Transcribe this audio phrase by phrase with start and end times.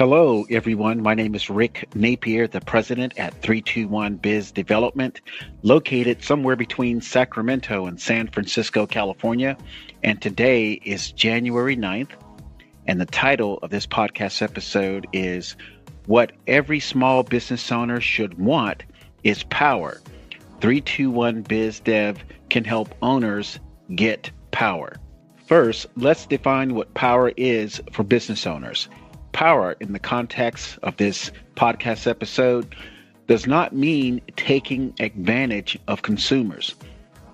[0.00, 1.02] Hello, everyone.
[1.02, 5.20] My name is Rick Napier, the president at 321 Biz Development,
[5.60, 9.58] located somewhere between Sacramento and San Francisco, California.
[10.02, 12.12] And today is January 9th.
[12.86, 15.54] And the title of this podcast episode is
[16.06, 18.84] What Every Small Business Owner Should Want
[19.22, 20.00] is Power.
[20.62, 23.58] 321 Biz Dev can help owners
[23.94, 24.96] get power.
[25.44, 28.88] First, let's define what power is for business owners
[29.32, 32.74] power in the context of this podcast episode
[33.26, 36.74] does not mean taking advantage of consumers.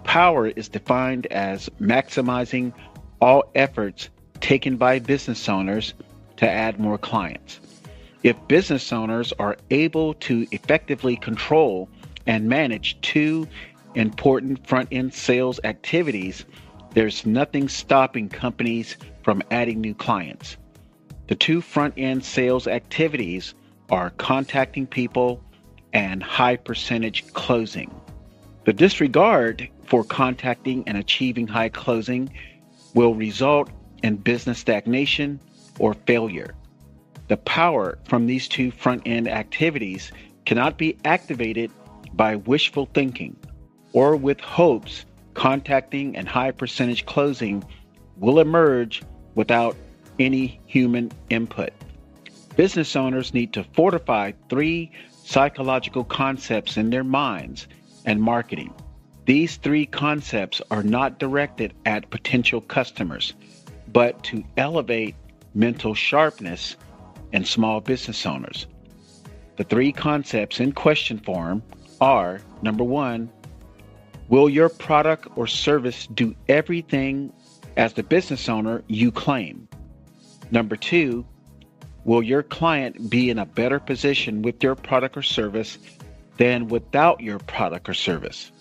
[0.05, 2.73] Power is defined as maximizing
[3.21, 4.09] all efforts
[4.41, 5.95] taken by business owners
[6.37, 7.61] to add more clients.
[8.23, 11.89] If business owners are able to effectively control
[12.27, 13.49] and manage two
[13.95, 16.45] important front end sales activities,
[16.93, 20.57] there's nothing stopping companies from adding new clients.
[21.29, 23.55] The two front end sales activities
[23.91, 25.43] are contacting people
[25.93, 27.95] and high percentage closing.
[28.65, 32.31] The disregard for contacting and achieving high closing
[32.95, 33.71] will result
[34.03, 35.41] in business stagnation
[35.79, 36.55] or failure.
[37.29, 40.13] The power from these two front end activities
[40.45, 41.71] cannot be activated
[42.13, 43.37] by wishful thinking
[43.93, 47.65] or with hopes contacting and high percentage closing
[48.17, 49.03] will emerge
[49.35, 49.77] without
[50.19, 51.73] any human input.
[52.57, 54.91] Business owners need to fortify three
[55.25, 57.67] psychological concepts in their minds
[58.05, 58.73] and marketing.
[59.27, 63.35] These three concepts are not directed at potential customers,
[63.93, 65.17] but to elevate
[65.55, 66.77] mental sharpness
[67.33, 68.67] in small business owners.
[69.57, 71.63] The three concepts in question form
[72.01, 73.31] are number one,
[74.29, 77.33] will your product or service do everything
[77.77, 79.66] as the business owner you claim?
[80.51, 81.27] Number two,
[82.05, 85.79] will your client be in a better position with your product or service
[86.37, 88.53] than without your product or service?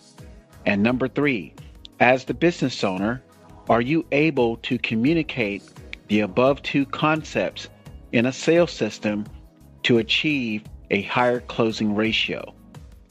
[0.66, 1.54] And number three,
[2.00, 3.22] as the business owner,
[3.70, 5.64] are you able to communicate
[6.08, 7.70] the above two concepts
[8.12, 9.26] in a sales system
[9.84, 12.54] to achieve a higher closing ratio?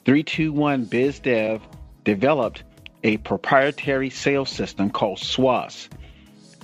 [0.04, 1.60] 321 BizDev
[2.04, 2.64] developed
[3.04, 5.88] a proprietary sales system called SWAS,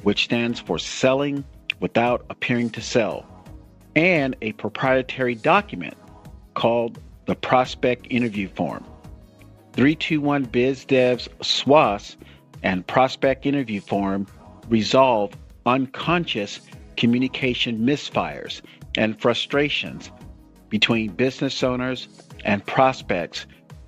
[0.03, 1.45] which stands for Selling
[1.81, 3.27] without appearing to sell,
[3.97, 5.97] and a proprietary document
[6.55, 8.85] called the Prospect Interview Form.
[9.73, 12.17] 321 BizDev's SWAS
[12.63, 14.27] and Prospect Interview Form
[14.69, 15.33] resolve
[15.67, 16.61] unconscious
[16.97, 18.61] communication misfires
[18.97, 20.11] and frustrations
[20.69, 22.09] between business owners
[22.45, 23.47] and prospects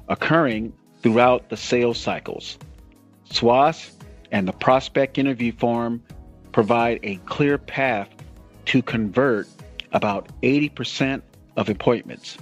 [0.08, 0.72] occurring
[1.02, 2.58] throughout the sales cycles.
[3.24, 3.90] SWAS
[4.30, 6.02] and the Prospect Interview Form
[6.52, 8.08] provide a clear path
[8.66, 9.48] to convert
[9.92, 11.22] about 80%
[11.56, 12.38] of appointments.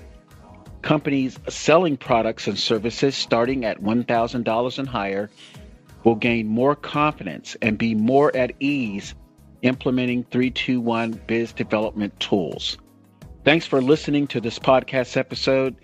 [0.82, 5.30] Companies selling products and services starting at $1,000 and higher
[6.04, 9.14] will gain more confidence and be more at ease
[9.62, 12.78] implementing 321 biz development tools.
[13.44, 15.76] Thanks for listening to this podcast episode.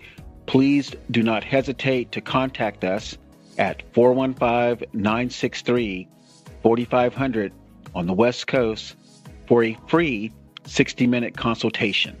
[0.47, 3.17] Please do not hesitate to contact us
[3.57, 6.07] at 415 963
[6.63, 7.53] 4500
[7.97, 8.95] on the West Coast
[9.47, 10.31] for a free
[10.65, 12.15] 60 minute consultation.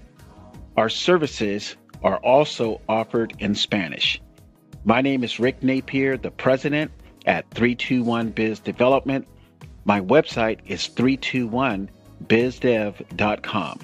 [0.75, 4.21] Our services are also offered in Spanish.
[4.85, 6.91] My name is Rick Napier, the president
[7.25, 9.25] at 321 Biz Development.
[9.85, 13.79] My website is 321bizdev.com.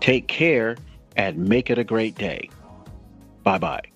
[0.00, 0.76] Take care
[1.16, 2.50] and make it a great day.
[3.42, 3.93] Bye bye.